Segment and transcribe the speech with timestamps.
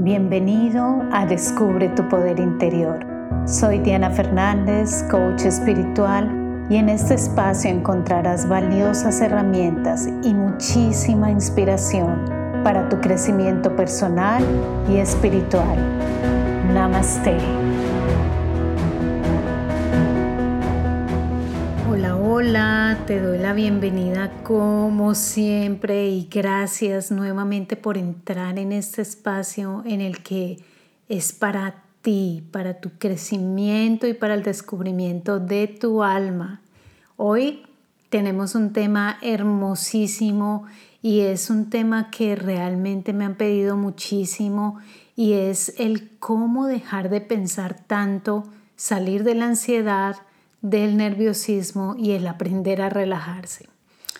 [0.00, 3.04] Bienvenido a Descubre tu Poder Interior.
[3.46, 12.24] Soy Diana Fernández, coach espiritual, y en este espacio encontrarás valiosas herramientas y muchísima inspiración
[12.62, 14.44] para tu crecimiento personal
[14.88, 15.76] y espiritual.
[16.72, 17.36] Namaste.
[22.40, 29.82] Hola, te doy la bienvenida como siempre y gracias nuevamente por entrar en este espacio
[29.84, 30.60] en el que
[31.08, 36.60] es para ti, para tu crecimiento y para el descubrimiento de tu alma.
[37.16, 37.66] Hoy
[38.08, 40.64] tenemos un tema hermosísimo
[41.02, 44.78] y es un tema que realmente me han pedido muchísimo
[45.16, 48.44] y es el cómo dejar de pensar tanto,
[48.76, 50.14] salir de la ansiedad,
[50.60, 53.68] del nerviosismo y el aprender a relajarse.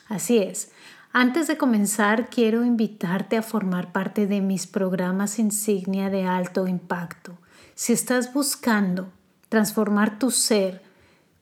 [0.09, 0.71] Así es.
[1.13, 7.39] Antes de comenzar, quiero invitarte a formar parte de mis programas insignia de alto impacto.
[7.75, 9.09] Si estás buscando
[9.49, 10.83] transformar tu ser,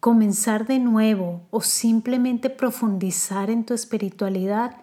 [0.01, 4.77] comenzar de nuevo o simplemente profundizar en tu espiritualidad,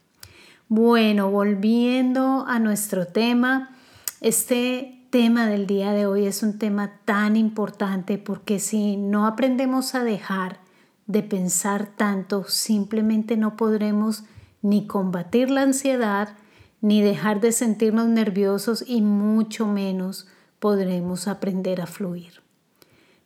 [0.69, 3.77] Bueno, volviendo a nuestro tema,
[4.21, 9.97] este tema del día de hoy es un tema tan importante porque si no aprendemos
[9.97, 10.61] a dejar
[11.09, 14.23] de pensar tanto, simplemente no podremos
[14.63, 16.37] ni combatir la ansiedad,
[16.81, 20.29] ni dejar de sentirnos nerviosos y mucho menos
[20.61, 22.43] podremos aprender a fluir.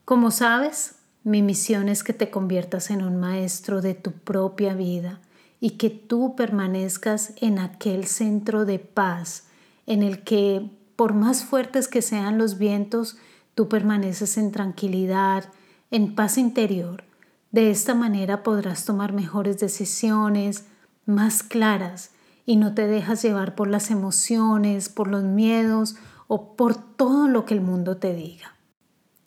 [0.07, 5.20] Como sabes, mi misión es que te conviertas en un maestro de tu propia vida
[5.60, 9.44] y que tú permanezcas en aquel centro de paz
[9.86, 13.19] en el que, por más fuertes que sean los vientos,
[13.54, 15.44] tú permaneces en tranquilidad,
[15.91, 17.04] en paz interior.
[17.50, 20.64] De esta manera podrás tomar mejores decisiones,
[21.04, 22.12] más claras,
[22.47, 25.97] y no te dejas llevar por las emociones, por los miedos
[26.28, 28.54] o por todo lo que el mundo te diga.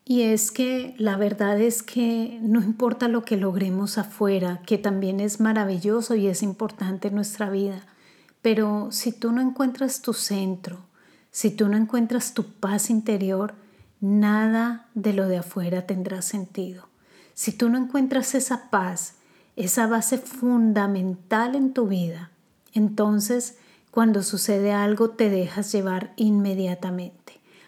[0.05, 5.21] Y es que la verdad es que no importa lo que logremos afuera, que también
[5.21, 7.85] es maravilloso y es importante en nuestra vida,
[8.41, 10.79] pero si tú no encuentras tu centro,
[11.31, 13.55] si tú no encuentras tu paz interior,
[14.01, 16.89] nada de lo de afuera tendrá sentido.
[17.33, 19.15] Si tú no encuentras esa paz,
[19.55, 22.29] esa base fundamental en tu vida,
[22.73, 23.57] entonces
[23.91, 27.22] cuando sucede algo te dejas llevar inmediatamente.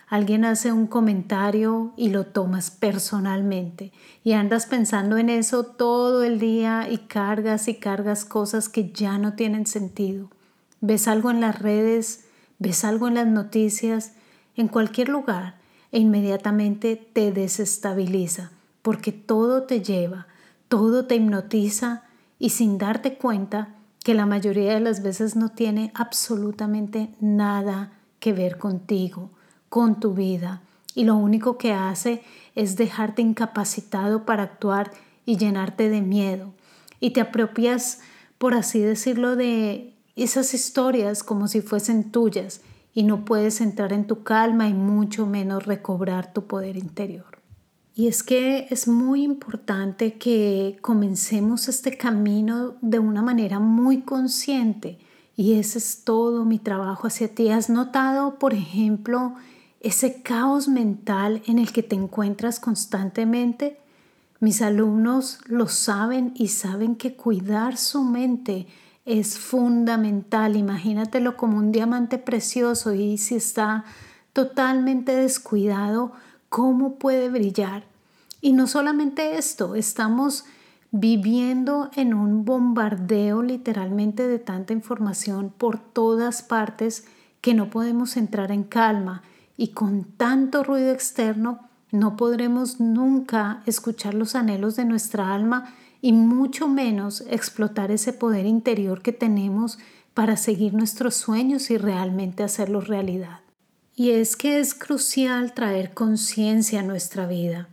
[0.07, 3.91] Alguien hace un comentario y lo tomas personalmente
[4.23, 9.17] y andas pensando en eso todo el día y cargas y cargas cosas que ya
[9.17, 10.29] no tienen sentido.
[10.79, 12.25] Ves algo en las redes,
[12.59, 14.13] ves algo en las noticias,
[14.55, 15.55] en cualquier lugar
[15.91, 18.51] e inmediatamente te desestabiliza
[18.83, 20.27] porque todo te lleva,
[20.67, 22.03] todo te hipnotiza
[22.37, 23.73] y sin darte cuenta
[24.03, 29.31] que la mayoría de las veces no tiene absolutamente nada que ver contigo
[29.69, 30.61] con tu vida
[30.95, 32.23] y lo único que hace
[32.55, 34.91] es dejarte incapacitado para actuar
[35.25, 36.53] y llenarte de miedo.
[36.99, 37.99] Y te apropias,
[38.37, 42.61] por así decirlo, de esas historias como si fuesen tuyas
[42.93, 47.39] y no puedes entrar en tu calma y mucho menos recobrar tu poder interior.
[47.93, 54.99] Y es que es muy importante que comencemos este camino de una manera muy consciente
[55.37, 57.49] y ese es todo mi trabajo hacia ti.
[57.49, 59.35] ¿Has notado, por ejemplo,
[59.85, 63.77] ese caos mental en el que te encuentras constantemente.
[64.39, 68.65] Mis alumnos lo saben y saben que cuidar su mente
[69.05, 70.55] es fundamental.
[70.55, 73.85] Imagínatelo como un diamante precioso y si está
[74.33, 76.13] totalmente descuidado,
[76.49, 77.83] ¿cómo puede brillar?
[78.41, 80.45] Y no solamente esto, estamos
[80.89, 87.05] viviendo en un bombardeo literalmente de tanta información por todas partes
[87.39, 89.21] que no podemos entrar en calma
[89.57, 96.11] y con tanto ruido externo no podremos nunca escuchar los anhelos de nuestra alma y
[96.11, 99.79] mucho menos explotar ese poder interior que tenemos
[100.13, 103.39] para seguir nuestros sueños y realmente hacerlos realidad.
[103.95, 107.69] Y es que es crucial traer conciencia a nuestra vida.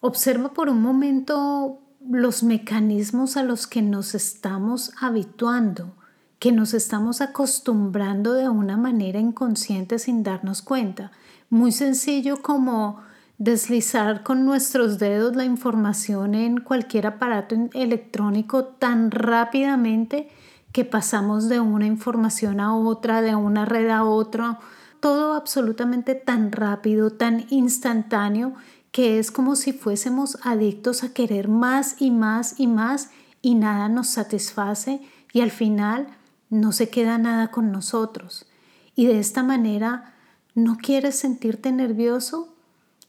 [0.00, 5.94] Observa por un momento los mecanismos a los que nos estamos habituando,
[6.44, 11.10] que nos estamos acostumbrando de una manera inconsciente sin darnos cuenta.
[11.48, 13.00] Muy sencillo como
[13.38, 20.28] deslizar con nuestros dedos la información en cualquier aparato electrónico tan rápidamente
[20.70, 24.58] que pasamos de una información a otra, de una red a otra,
[25.00, 28.52] todo absolutamente tan rápido, tan instantáneo
[28.92, 33.08] que es como si fuésemos adictos a querer más y más y más
[33.40, 35.00] y nada nos satisface
[35.32, 36.08] y al final
[36.50, 38.46] no se queda nada con nosotros.
[38.94, 40.14] Y de esta manera
[40.54, 42.54] no quieres sentirte nervioso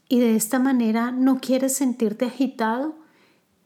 [0.10, 2.96] y de esta manera no quieres sentirte agitado.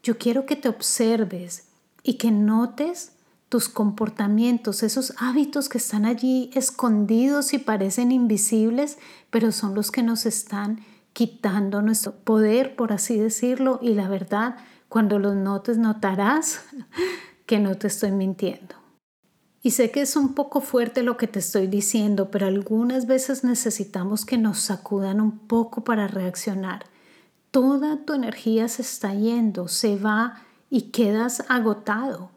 [0.02, 1.68] Yo quiero que te observes
[2.02, 3.12] y que notes
[3.50, 8.96] tus comportamientos, esos hábitos que están allí escondidos y parecen invisibles,
[9.28, 10.80] pero son los que nos están
[11.12, 14.56] quitando nuestro poder, por así decirlo, y la verdad,
[14.88, 16.60] cuando los notes notarás
[17.46, 18.79] que no te estoy mintiendo.
[19.62, 23.44] Y sé que es un poco fuerte lo que te estoy diciendo, pero algunas veces
[23.44, 26.86] necesitamos que nos sacudan un poco para reaccionar.
[27.50, 32.30] Toda tu energía se está yendo, se va y quedas agotado.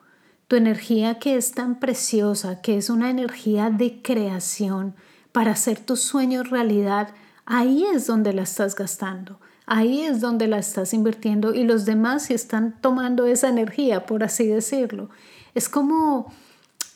[0.50, 4.96] Tu energía que es tan preciosa, que es una energía de creación
[5.32, 7.10] para hacer tus sueños realidad,
[7.46, 12.30] ahí es donde la estás gastando, ahí es donde la estás invirtiendo y los demás
[12.32, 15.10] están tomando esa energía, por así decirlo.
[15.56, 16.32] Es como,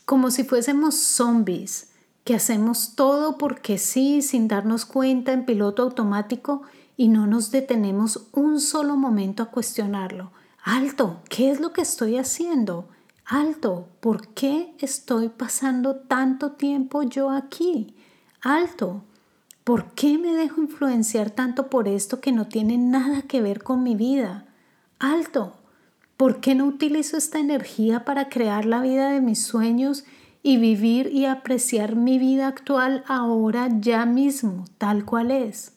[0.08, 1.90] como si fuésemos zombies,
[2.24, 6.62] que hacemos todo porque sí, sin darnos cuenta en piloto automático
[6.96, 10.32] y no nos detenemos un solo momento a cuestionarlo.
[10.64, 12.88] Alto, ¿qué es lo que estoy haciendo?
[13.26, 17.94] Alto, ¿por qué estoy pasando tanto tiempo yo aquí?
[18.42, 19.04] Alto,
[19.66, 23.84] ¿Por qué me dejo influenciar tanto por esto que no tiene nada que ver con
[23.84, 24.46] mi vida?
[24.98, 25.58] Alto.
[26.18, 30.04] ¿Por qué no utilizo esta energía para crear la vida de mis sueños
[30.42, 35.74] y vivir y apreciar mi vida actual ahora ya mismo, tal cual es?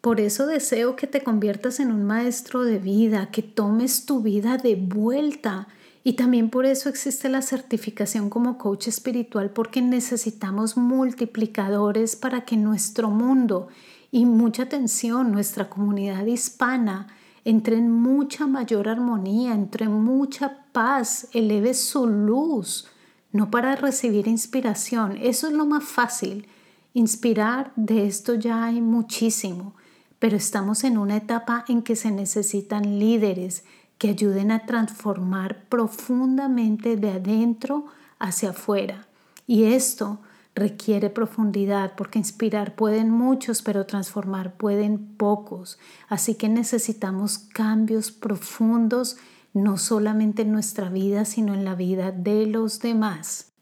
[0.00, 4.56] Por eso deseo que te conviertas en un maestro de vida, que tomes tu vida
[4.56, 5.68] de vuelta
[6.02, 12.56] y también por eso existe la certificación como coach espiritual, porque necesitamos multiplicadores para que
[12.56, 13.68] nuestro mundo
[14.12, 17.08] y mucha atención, nuestra comunidad hispana,
[17.46, 22.88] entre en mucha mayor armonía, entre mucha paz, eleve su luz,
[23.30, 25.16] no para recibir inspiración.
[25.22, 26.48] Eso es lo más fácil.
[26.92, 29.74] Inspirar, de esto ya hay muchísimo,
[30.18, 33.62] pero estamos en una etapa en que se necesitan líderes,
[33.96, 37.86] que ayuden a transformar profundamente de adentro
[38.18, 39.06] hacia afuera.
[39.46, 40.18] Y esto
[40.56, 45.78] requiere profundidad porque inspirar pueden muchos, pero transformar pueden pocos.
[46.08, 49.18] Así que necesitamos cambios profundos,
[49.52, 53.52] no solamente en nuestra vida, sino en la vida de los demás.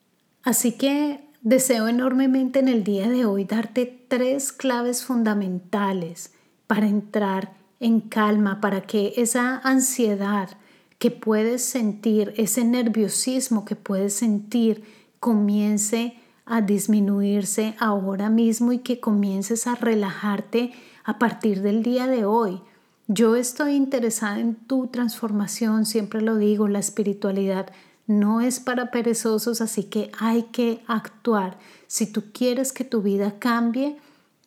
[0.45, 6.33] Así que deseo enormemente en el día de hoy darte tres claves fundamentales
[6.69, 10.51] para entrar en calma para que esa ansiedad
[10.99, 14.85] que puedes sentir, ese nerviosismo que puedes sentir,
[15.19, 20.73] comience a disminuirse ahora mismo y que comiences a relajarte
[21.05, 22.61] a partir del día de hoy.
[23.07, 27.71] Yo estoy interesada en tu transformación, siempre lo digo, la espiritualidad
[28.07, 31.59] no es para perezosos, así que hay que actuar.
[31.87, 33.99] Si tú quieres que tu vida cambie,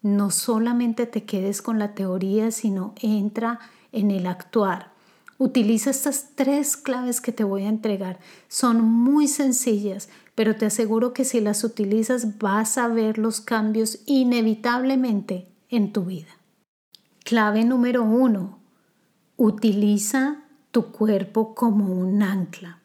[0.01, 3.59] no solamente te quedes con la teoría, sino entra
[3.91, 4.91] en el actuar.
[5.37, 8.19] Utiliza estas tres claves que te voy a entregar.
[8.47, 13.99] Son muy sencillas, pero te aseguro que si las utilizas vas a ver los cambios
[14.05, 16.37] inevitablemente en tu vida.
[17.23, 18.59] Clave número uno.
[19.35, 22.79] Utiliza tu cuerpo como un ancla.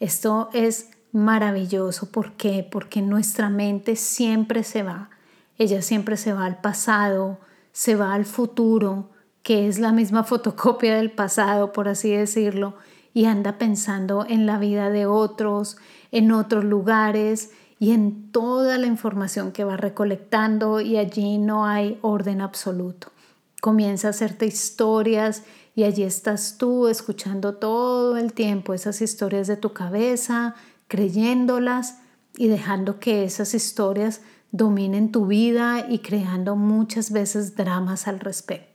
[0.00, 2.10] Esto es maravilloso.
[2.10, 2.66] ¿Por qué?
[2.70, 5.10] Porque nuestra mente siempre se va
[5.58, 7.38] ella siempre se va al pasado,
[7.72, 9.10] se va al futuro,
[9.44, 12.74] que es la misma fotocopia del pasado, por así decirlo,
[13.12, 15.76] y anda pensando en la vida de otros,
[16.10, 21.98] en otros lugares y en toda la información que va recolectando y allí no hay
[22.00, 23.08] orden absoluto.
[23.60, 25.42] Comienza a hacerte historias
[25.76, 30.54] y allí estás tú escuchando todo el tiempo esas historias de tu cabeza,
[30.88, 31.98] creyéndolas
[32.38, 34.22] y dejando que esas historias
[34.52, 38.73] dominen tu vida y creando muchas veces dramas al respecto.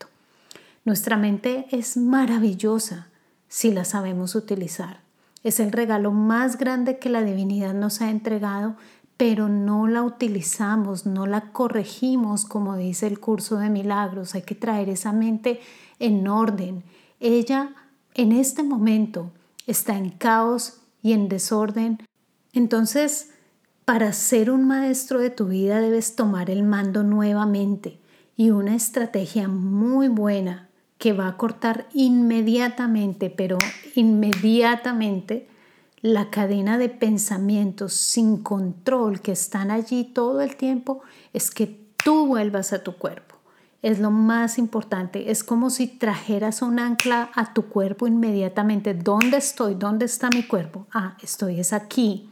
[0.85, 3.09] Nuestra mente es maravillosa
[3.47, 5.01] si la sabemos utilizar.
[5.43, 8.75] Es el regalo más grande que la divinidad nos ha entregado,
[9.17, 14.35] pero no la utilizamos, no la corregimos como dice el curso de milagros.
[14.35, 15.59] Hay que traer esa mente
[15.99, 16.83] en orden.
[17.19, 17.75] Ella
[18.13, 19.31] en este momento
[19.67, 21.99] está en caos y en desorden.
[22.53, 23.31] Entonces,
[23.83, 27.99] para ser un maestro de tu vida debes tomar el mando nuevamente
[28.37, 30.68] y una estrategia muy buena
[30.99, 33.57] que va a cortar inmediatamente, pero
[33.95, 35.47] inmediatamente,
[36.01, 41.01] la cadena de pensamientos sin control que están allí todo el tiempo
[41.33, 43.35] es que tú vuelvas a tu cuerpo.
[43.81, 45.31] Es lo más importante.
[45.31, 48.93] Es como si trajeras un ancla a tu cuerpo inmediatamente.
[48.93, 49.75] ¿Dónde estoy?
[49.75, 50.85] ¿Dónde está mi cuerpo?
[50.93, 52.29] Ah, estoy es aquí.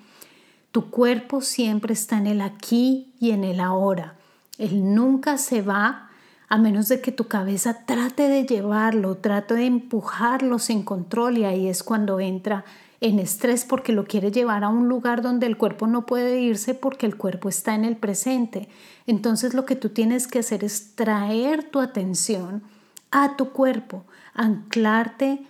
[0.72, 4.16] Tu cuerpo siempre está en el aquí y en el ahora.
[4.58, 6.07] Él nunca se va
[6.50, 11.44] a menos de que tu cabeza trate de llevarlo, trate de empujarlo sin control y
[11.44, 12.64] ahí es cuando entra
[13.02, 16.74] en estrés porque lo quiere llevar a un lugar donde el cuerpo no puede irse
[16.74, 18.70] porque el cuerpo está en el presente.
[19.06, 22.64] Entonces lo que tú tienes que hacer es traer tu atención
[23.12, 25.46] a tu cuerpo, anclarte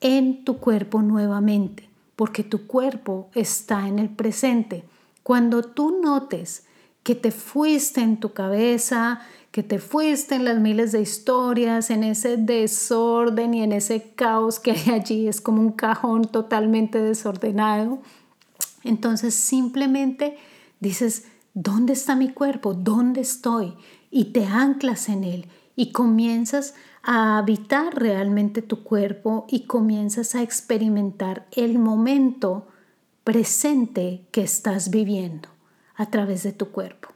[0.00, 4.84] en tu cuerpo nuevamente, porque tu cuerpo está en el presente.
[5.22, 6.66] Cuando tú notes
[7.02, 12.04] que te fuiste en tu cabeza, que te fuiste en las miles de historias, en
[12.04, 18.00] ese desorden y en ese caos que hay allí, es como un cajón totalmente desordenado.
[18.84, 20.38] Entonces simplemente
[20.80, 22.72] dices, ¿dónde está mi cuerpo?
[22.74, 23.74] ¿Dónde estoy?
[24.10, 30.42] Y te anclas en él y comienzas a habitar realmente tu cuerpo y comienzas a
[30.42, 32.68] experimentar el momento
[33.24, 35.51] presente que estás viviendo
[36.02, 37.08] a través de tu cuerpo.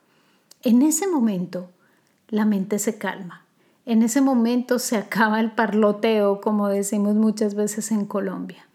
[0.63, 1.69] En ese momento
[2.29, 3.45] la mente se calma.
[3.85, 8.67] En ese momento se acaba el parloteo, como decimos muchas veces en Colombia.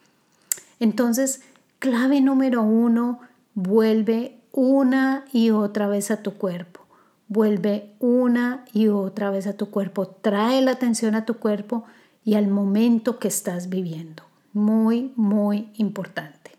[0.79, 1.41] Entonces,
[1.79, 3.19] clave número uno,
[3.55, 6.81] vuelve una y otra vez a tu cuerpo.
[7.27, 10.07] Vuelve una y otra vez a tu cuerpo.
[10.07, 11.85] Trae la atención a tu cuerpo
[12.23, 14.23] y al momento que estás viviendo.
[14.53, 16.51] Muy, muy importante.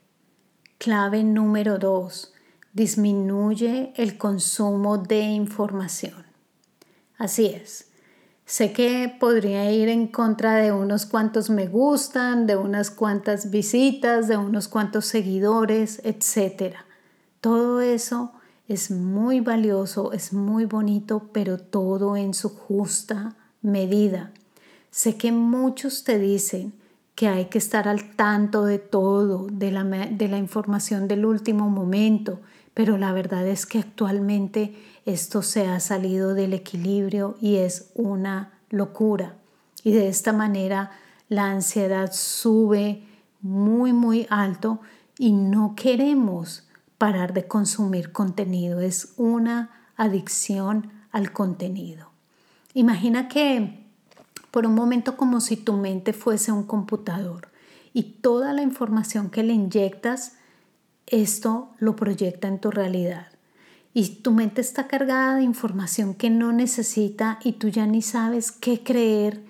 [0.78, 2.31] Clave número dos,
[2.72, 6.24] disminuye el consumo de información.
[7.18, 7.88] Así es.
[8.44, 14.28] Sé que podría ir en contra de unos cuantos me gustan, de unas cuantas visitas,
[14.28, 16.74] de unos cuantos seguidores, etc.
[17.40, 18.32] Todo eso
[18.68, 24.32] es muy valioso, es muy bonito, pero todo en su justa medida.
[24.90, 26.74] Sé que muchos te dicen
[27.14, 31.70] que hay que estar al tanto de todo, de la, de la información del último
[31.70, 32.40] momento,
[32.74, 34.74] pero la verdad es que actualmente
[35.04, 39.36] esto se ha salido del equilibrio y es una locura.
[39.84, 40.92] Y de esta manera
[41.28, 43.04] la ansiedad sube
[43.40, 44.80] muy, muy alto
[45.18, 48.80] y no queremos parar de consumir contenido.
[48.80, 52.10] Es una adicción al contenido.
[52.74, 53.82] Imagina que
[54.50, 57.48] por un momento como si tu mente fuese un computador
[57.92, 60.36] y toda la información que le inyectas,
[61.06, 63.26] esto lo proyecta en tu realidad
[63.94, 68.50] y tu mente está cargada de información que no necesita y tú ya ni sabes
[68.50, 69.42] qué creer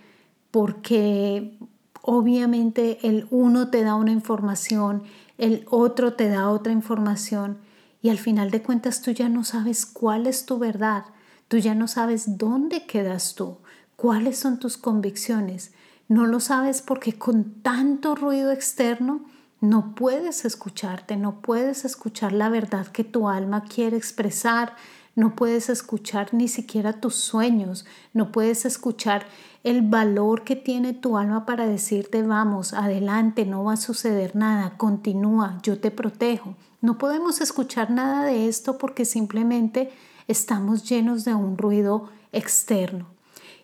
[0.50, 1.58] porque
[2.02, 5.04] obviamente el uno te da una información,
[5.38, 7.58] el otro te da otra información
[8.02, 11.04] y al final de cuentas tú ya no sabes cuál es tu verdad,
[11.46, 13.58] tú ya no sabes dónde quedas tú,
[13.94, 15.72] cuáles son tus convicciones.
[16.08, 19.24] No lo sabes porque con tanto ruido externo
[19.62, 24.74] no puedes escucharte, no puedes escuchar la verdad que tu alma quiere expresar,
[25.14, 29.24] no puedes escuchar ni siquiera tus sueños, no puedes escuchar
[29.62, 34.76] el valor que tiene tu alma para decirte vamos, adelante, no va a suceder nada,
[34.76, 36.56] continúa, yo te protejo.
[36.80, 39.92] No podemos escuchar nada de esto porque simplemente
[40.26, 43.06] estamos llenos de un ruido externo.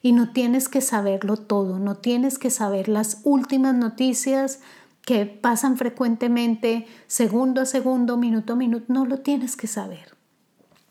[0.00, 4.60] Y no tienes que saberlo todo, no tienes que saber las últimas noticias,
[5.08, 10.14] que pasan frecuentemente, segundo a segundo, minuto a minuto, no lo tienes que saber.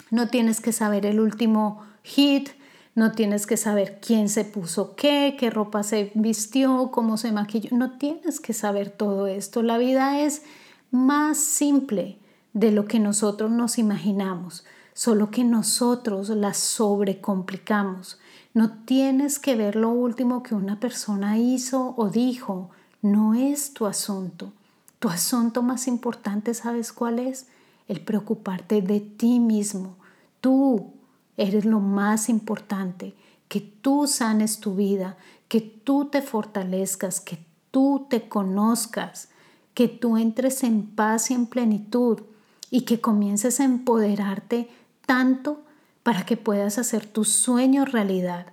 [0.09, 2.49] No tienes que saber el último hit,
[2.95, 7.69] no tienes que saber quién se puso qué, qué ropa se vistió, cómo se maquilló,
[7.77, 9.61] no tienes que saber todo esto.
[9.61, 10.41] La vida es
[10.89, 12.17] más simple
[12.53, 18.17] de lo que nosotros nos imaginamos, solo que nosotros la sobrecomplicamos.
[18.55, 22.71] No tienes que ver lo último que una persona hizo o dijo.
[23.07, 24.51] No es tu asunto.
[24.99, 27.47] Tu asunto más importante, ¿sabes cuál es?
[27.87, 29.95] El preocuparte de ti mismo.
[30.41, 30.91] Tú
[31.37, 33.15] eres lo más importante.
[33.47, 35.15] Que tú sanes tu vida,
[35.47, 37.39] que tú te fortalezcas, que
[37.71, 39.29] tú te conozcas,
[39.73, 42.23] que tú entres en paz y en plenitud
[42.69, 44.69] y que comiences a empoderarte
[45.05, 45.61] tanto
[46.03, 48.47] para que puedas hacer tus sueños realidad.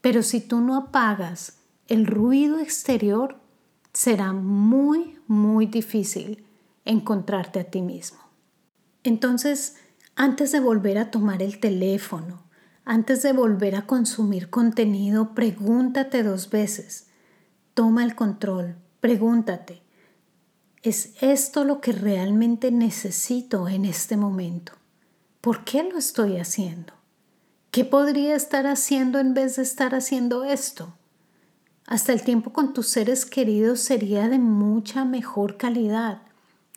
[0.00, 1.58] Pero si tú no apagas
[1.88, 3.44] el ruido exterior,
[3.96, 6.44] será muy, muy difícil
[6.84, 8.18] encontrarte a ti mismo.
[9.04, 9.76] Entonces,
[10.16, 12.42] antes de volver a tomar el teléfono,
[12.84, 17.06] antes de volver a consumir contenido, pregúntate dos veces.
[17.72, 19.80] Toma el control, pregúntate,
[20.82, 24.74] ¿es esto lo que realmente necesito en este momento?
[25.40, 26.92] ¿Por qué lo estoy haciendo?
[27.70, 30.92] ¿Qué podría estar haciendo en vez de estar haciendo esto?
[31.86, 36.22] Hasta el tiempo con tus seres queridos sería de mucha mejor calidad.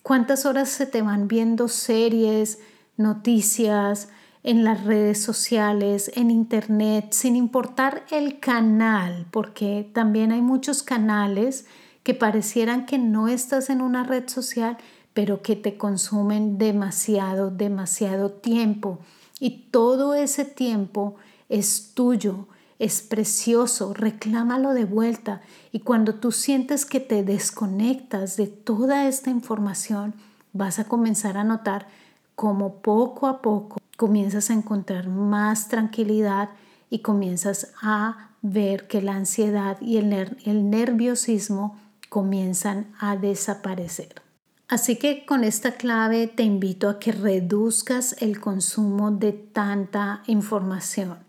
[0.03, 2.59] ¿Cuántas horas se te van viendo series,
[2.95, 4.09] noticias,
[4.43, 11.65] en las redes sociales, en internet, sin importar el canal, porque también hay muchos canales
[12.03, 14.77] que parecieran que no estás en una red social,
[15.13, 18.99] pero que te consumen demasiado, demasiado tiempo.
[19.39, 21.15] Y todo ese tiempo
[21.49, 22.47] es tuyo,
[22.79, 25.41] es precioso, reclámalo de vuelta.
[25.71, 30.13] Y cuando tú sientes que te desconectas de toda esta información,
[30.53, 31.87] vas a comenzar a notar
[32.35, 36.49] cómo poco a poco comienzas a encontrar más tranquilidad
[36.89, 40.13] y comienzas a ver que la ansiedad y el,
[40.45, 44.21] el nerviosismo comienzan a desaparecer.
[44.69, 51.28] Así que con esta clave te invito a que reduzcas el consumo de tanta información.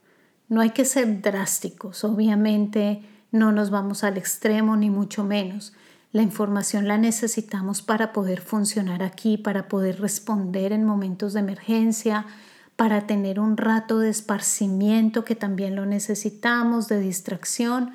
[0.51, 3.03] No hay que ser drásticos, obviamente
[3.33, 5.73] no nos vamos al extremo ni mucho menos,
[6.13, 12.27] la información la necesitamos para poder funcionar aquí, para poder responder en momentos de emergencia,
[12.75, 17.93] para tener un rato de esparcimiento que también lo necesitamos, de distracción.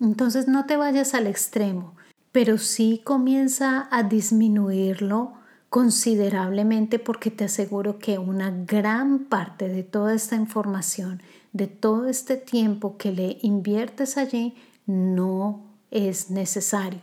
[0.00, 1.96] Entonces no te vayas al extremo,
[2.30, 5.32] pero sí comienza a disminuirlo
[5.76, 12.38] considerablemente porque te aseguro que una gran parte de toda esta información, de todo este
[12.38, 14.54] tiempo que le inviertes allí,
[14.86, 17.02] no es necesario.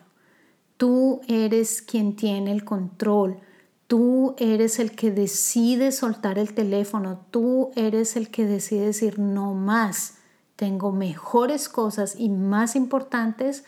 [0.77, 3.41] Tú eres quien tiene el control.
[3.85, 7.27] Tú eres el que decide soltar el teléfono.
[7.29, 10.15] Tú eres el que decide decir no más.
[10.55, 13.65] Tengo mejores cosas y más importantes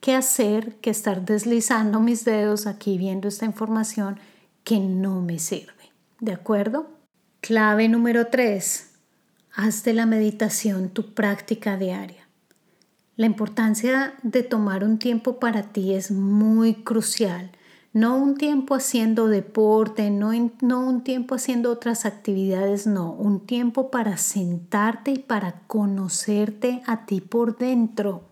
[0.00, 4.18] que hacer que estar deslizando mis dedos aquí viendo esta información
[4.64, 5.92] que no me sirve.
[6.20, 6.88] ¿De acuerdo?
[7.40, 8.90] Clave número 3.
[9.54, 12.28] Haz de la meditación tu práctica diaria.
[13.16, 17.50] La importancia de tomar un tiempo para ti es muy crucial.
[17.92, 20.30] No un tiempo haciendo deporte, no,
[20.62, 27.04] no, un tiempo haciendo otras actividades, no, un tiempo para sentarte y para conocerte a
[27.04, 28.29] ti por dentro.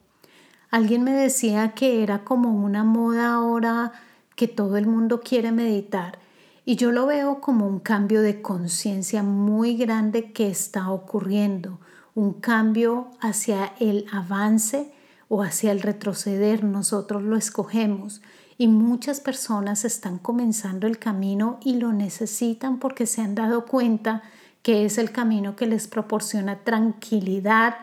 [0.70, 3.92] Alguien me decía que era como una moda ahora
[4.36, 6.18] que todo el mundo quiere meditar
[6.64, 11.78] y yo lo veo como un cambio de conciencia muy grande que está ocurriendo
[12.14, 14.92] un cambio hacia el avance
[15.28, 18.20] o hacia el retroceder, nosotros lo escogemos
[18.58, 24.22] y muchas personas están comenzando el camino y lo necesitan porque se han dado cuenta
[24.62, 27.76] que es el camino que les proporciona tranquilidad,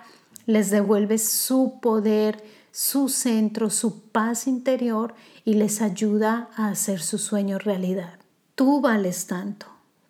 [0.46, 2.44] les devuelve su poder,
[2.76, 8.20] su centro, su paz interior y les ayuda a hacer su sueño realidad.
[8.54, 9.68] Tú vales tanto,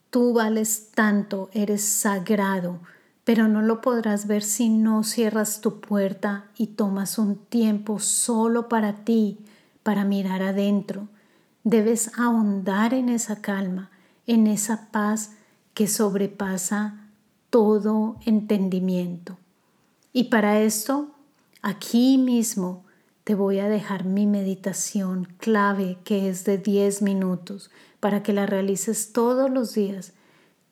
[0.10, 2.80] tú vales tanto, eres sagrado,
[3.24, 8.68] pero no lo podrás ver si no cierras tu puerta y tomas un tiempo solo
[8.68, 9.38] para ti,
[9.84, 11.08] para mirar adentro.
[11.64, 13.92] Debes ahondar en esa calma,
[14.26, 15.34] en esa paz
[15.76, 17.12] que sobrepasa
[17.52, 19.38] todo entendimiento.
[20.12, 21.15] Y para esto,
[21.66, 22.86] aquí mismo
[23.24, 28.46] te voy a dejar mi meditación clave que es de 10 minutos para que la
[28.46, 30.14] realices todos los días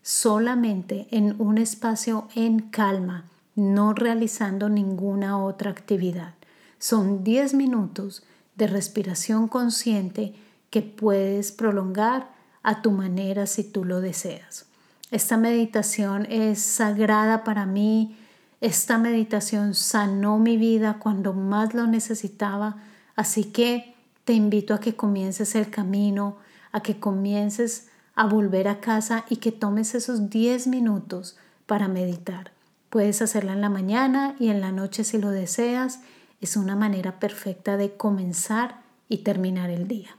[0.04, 3.26] solamente en un espacio en calma,
[3.56, 6.36] no realizando ninguna otra actividad.
[6.78, 8.22] Son 10 minutos
[8.56, 10.36] de respiración consciente
[10.70, 12.30] que puedes prolongar
[12.62, 14.68] a tu manera si tú lo deseas.
[15.10, 18.16] Esta meditación es sagrada para mí.
[18.64, 22.78] Esta meditación sanó mi vida cuando más lo necesitaba.
[23.14, 26.38] Así que te invito a que comiences el camino,
[26.72, 32.54] a que comiences a volver a casa y que tomes esos 10 minutos para meditar,
[32.90, 36.00] Puedes hacerla en la mañana y en la noche si lo deseas.
[36.40, 40.16] Es una manera perfecta de comenzar y terminar el día.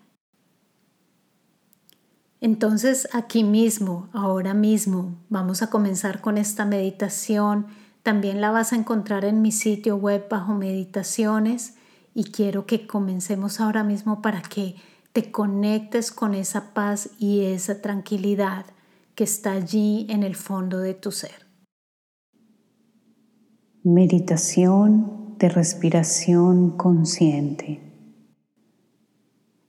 [2.43, 7.69] Entonces aquí mismo, ahora mismo, vamos a comenzar con esta meditación.
[8.05, 11.75] También la vas a encontrar en mi sitio web bajo meditaciones
[12.13, 14.77] y quiero que comencemos ahora mismo para que
[15.15, 18.67] te conectes con esa paz y esa tranquilidad
[19.15, 21.47] que está allí en el fondo de tu ser.
[23.85, 27.81] Meditación de respiración consciente.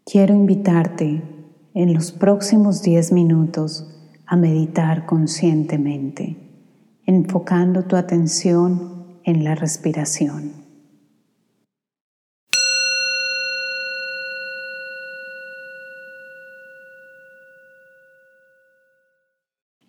[0.06, 1.24] Quiero invitarte
[1.74, 3.89] en los próximos 10 minutos
[4.26, 6.45] a meditar conscientemente,
[7.08, 10.54] enfocando tu atención en la respiración.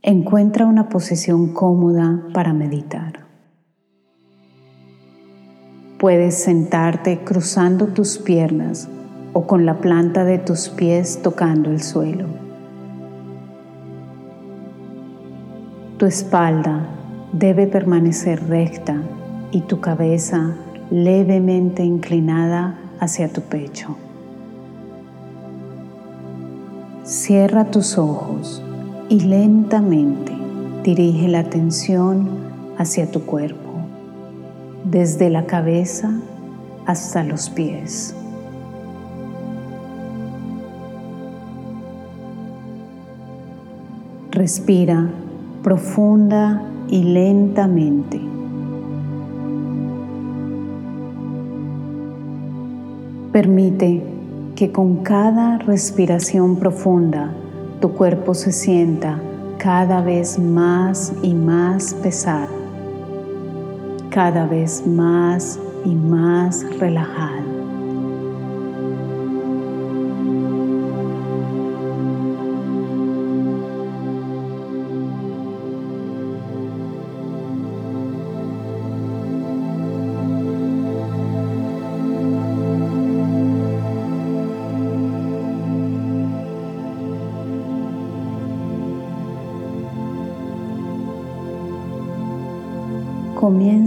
[0.03, 3.27] Encuentra una posición cómoda para meditar.
[5.99, 8.89] Puedes sentarte cruzando tus piernas
[9.33, 12.27] o con la planta de tus pies tocando el suelo.
[15.99, 16.97] Tu espalda
[17.39, 18.97] debe permanecer recta
[19.51, 20.55] y tu cabeza
[20.91, 23.97] levemente inclinada hacia tu pecho.
[27.05, 28.63] Cierra tus ojos
[29.11, 30.33] y lentamente
[30.83, 32.29] dirige la atención
[32.79, 33.71] hacia tu cuerpo,
[34.85, 36.13] desde la cabeza
[36.87, 38.15] hasta los pies.
[44.31, 45.09] Respira
[45.63, 48.21] profunda y lentamente.
[53.33, 54.03] Permite
[54.55, 57.31] que con cada respiración profunda
[57.81, 59.21] tu cuerpo se sienta
[59.59, 62.53] cada vez más y más pesado,
[64.11, 67.56] cada vez más y más relajado.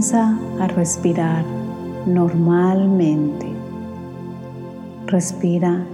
[0.00, 1.44] Comienza a respirar
[2.06, 3.46] normalmente.
[5.08, 5.84] Respira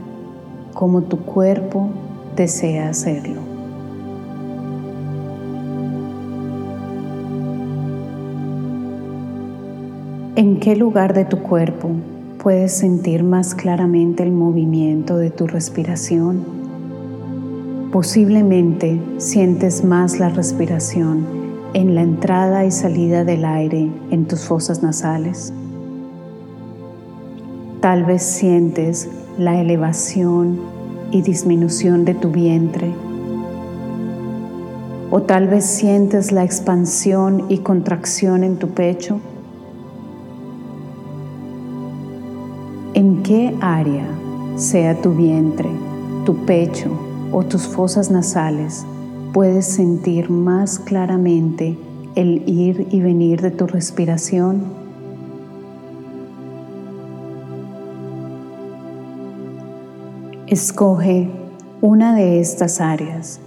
[0.74, 1.88] como tu cuerpo
[2.36, 3.40] desea hacerlo.
[10.36, 11.90] ¿En qué lugar de tu cuerpo
[12.40, 16.44] puedes sentir más claramente el movimiento de tu respiración?
[17.90, 24.82] Posiblemente sientes más la respiración en la entrada y salida del aire en tus fosas
[24.82, 25.52] nasales.
[27.80, 30.58] Tal vez sientes la elevación
[31.10, 32.92] y disminución de tu vientre.
[35.10, 39.20] O tal vez sientes la expansión y contracción en tu pecho.
[42.94, 44.06] ¿En qué área,
[44.56, 45.68] sea tu vientre,
[46.24, 46.90] tu pecho
[47.30, 48.86] o tus fosas nasales,
[49.36, 51.76] puedes sentir más claramente
[52.14, 54.62] el ir y venir de tu respiración.
[60.46, 61.28] Escoge
[61.82, 63.38] una de estas áreas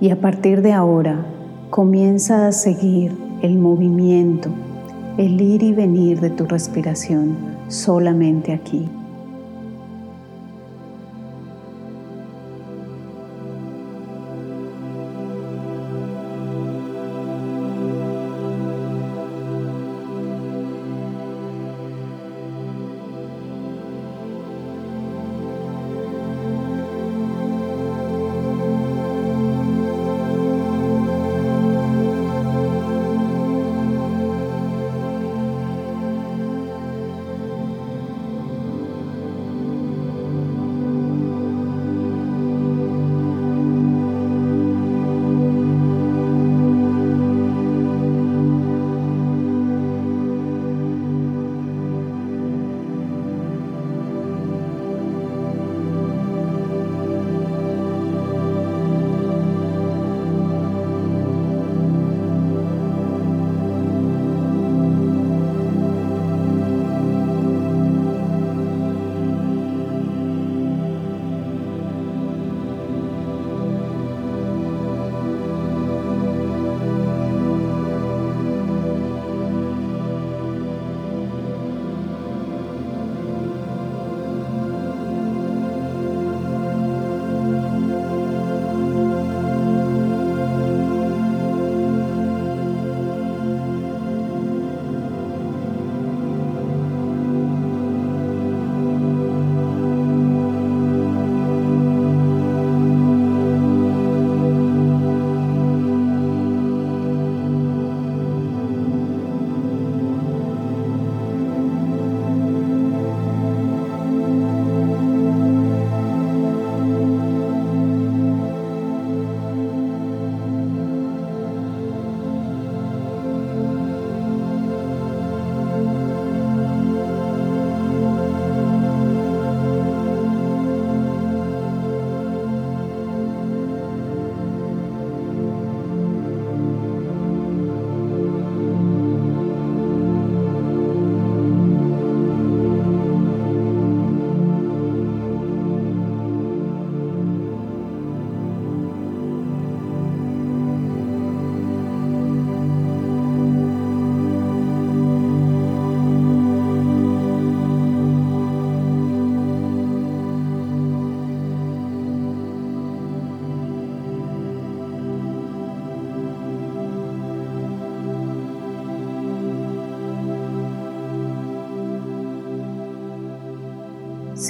[0.00, 1.26] y a partir de ahora
[1.68, 3.10] comienza a seguir
[3.42, 4.50] el movimiento,
[5.18, 8.88] el ir y venir de tu respiración solamente aquí.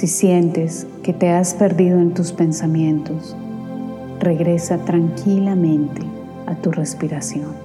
[0.05, 3.35] Si sientes que te has perdido en tus pensamientos,
[4.19, 6.03] regresa tranquilamente
[6.45, 7.64] a tu respiración.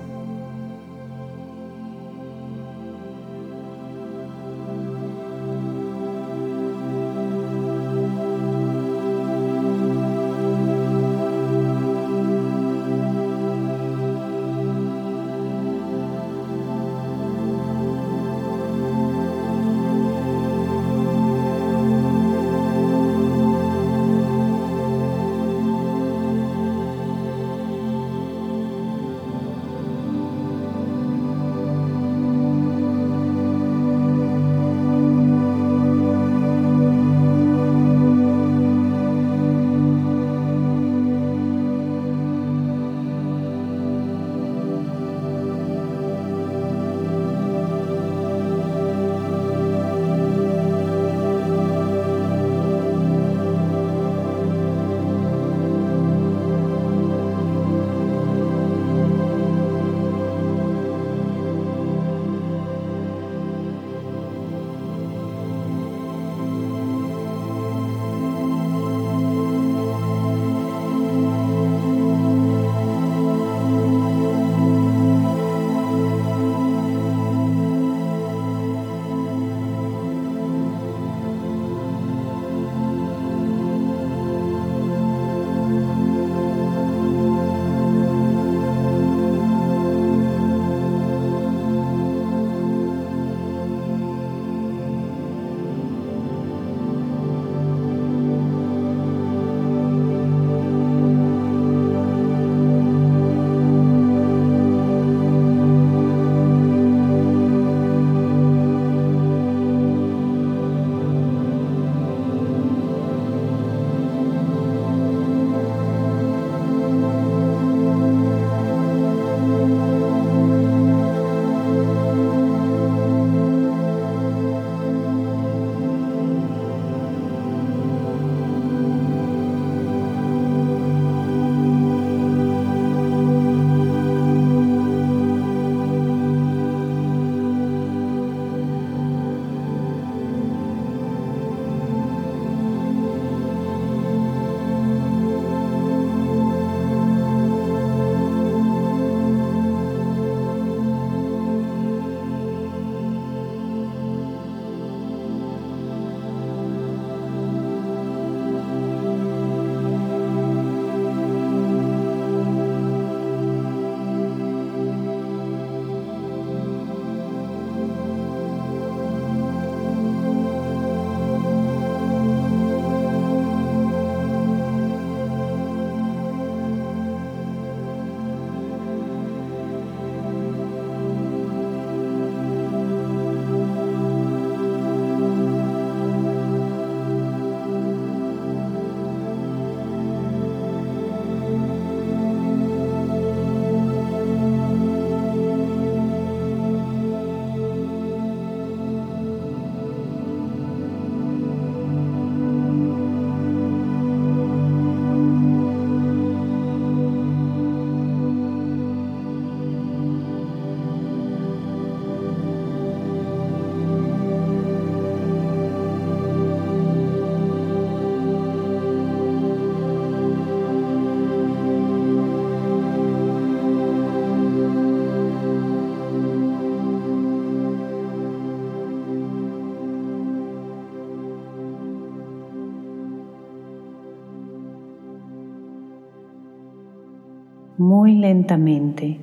[237.79, 239.21] Muy lentamente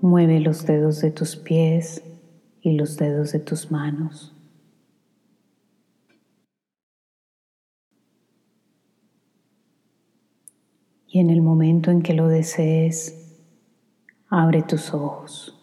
[0.00, 2.02] mueve los dedos de tus pies
[2.60, 4.34] y los dedos de tus manos.
[11.06, 13.38] Y en el momento en que lo desees,
[14.28, 15.53] abre tus ojos.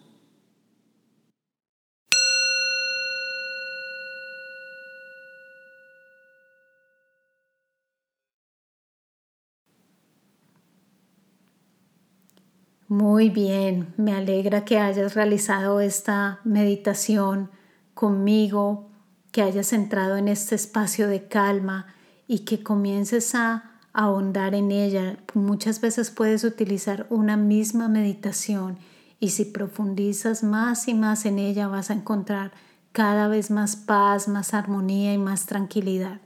[12.91, 17.49] Muy bien, me alegra que hayas realizado esta meditación
[17.93, 18.89] conmigo,
[19.31, 21.85] que hayas entrado en este espacio de calma
[22.27, 25.15] y que comiences a ahondar en ella.
[25.35, 28.77] Muchas veces puedes utilizar una misma meditación
[29.21, 32.51] y si profundizas más y más en ella vas a encontrar
[32.91, 36.19] cada vez más paz, más armonía y más tranquilidad.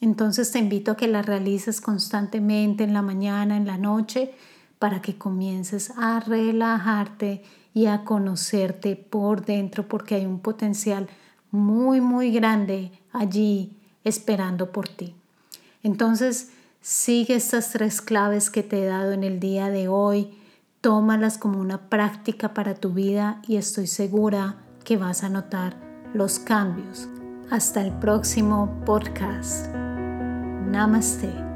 [0.00, 4.36] Entonces te invito a que la realices constantemente en la mañana, en la noche,
[4.82, 11.06] para que comiences a relajarte y a conocerte por dentro, porque hay un potencial
[11.52, 15.14] muy, muy grande allí esperando por ti.
[15.84, 20.34] Entonces, sigue estas tres claves que te he dado en el día de hoy,
[20.80, 25.76] tómalas como una práctica para tu vida y estoy segura que vas a notar
[26.12, 27.08] los cambios.
[27.52, 29.68] Hasta el próximo podcast.
[30.72, 31.51] Namaste.